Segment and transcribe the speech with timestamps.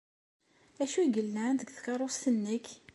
[0.77, 2.65] D acu ay yellan deg tkeṛṛust-nnek?